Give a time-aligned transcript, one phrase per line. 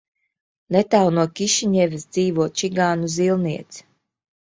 [0.75, 3.91] Netālu no Kišiņevas dzīvo čigānu zīlniece.